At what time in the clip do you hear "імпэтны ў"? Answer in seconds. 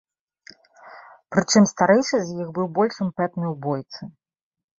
3.07-3.53